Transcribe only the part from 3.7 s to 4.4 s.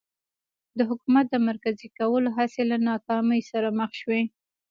مخ شوې.